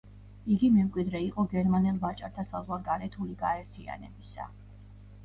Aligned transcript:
იგი 0.53 0.67
მემკვიდრე 0.77 1.19
იყო 1.25 1.43
გერმანელ 1.51 1.99
ვაჭართა 2.05 2.45
საზღვარგარეთული 2.53 3.37
გაერთიანებისა. 3.43 4.49